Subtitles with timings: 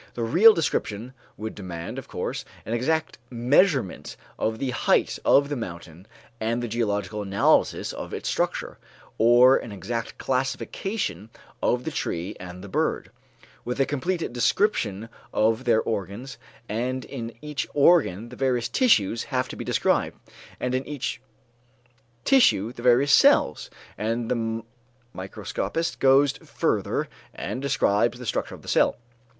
[0.15, 5.55] The real description would demand, of course, an exact measurement of the height of the
[5.55, 6.07] mountain
[6.39, 8.79] and the geological analysis of its structure,
[9.19, 11.29] or an exact classification
[11.61, 13.11] of the tree and the bird,
[13.63, 19.47] with a complete description of their organs, and in each organ the various tissues have
[19.49, 20.17] to be described,
[20.59, 21.21] and in each
[22.25, 24.63] tissue the various cells, and the
[25.13, 28.97] microscopist goes further and describes the structure of the cell.